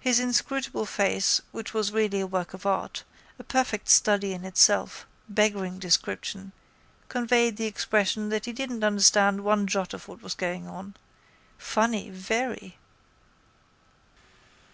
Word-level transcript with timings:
His 0.00 0.18
inscrutable 0.18 0.86
face 0.86 1.42
which 1.50 1.74
was 1.74 1.92
really 1.92 2.20
a 2.20 2.26
work 2.26 2.54
of 2.54 2.64
art, 2.64 3.04
a 3.38 3.44
perfect 3.44 3.90
study 3.90 4.32
in 4.32 4.46
itself, 4.46 5.06
beggaring 5.28 5.78
description, 5.78 6.52
conveyed 7.10 7.58
the 7.58 7.66
impression 7.66 8.30
that 8.30 8.46
he 8.46 8.52
didn't 8.54 8.82
understand 8.82 9.44
one 9.44 9.66
jot 9.66 9.92
of 9.92 10.08
what 10.08 10.22
was 10.22 10.34
going 10.34 10.66
on. 10.68 10.94
Funny, 11.58 12.08
very! 12.08 12.78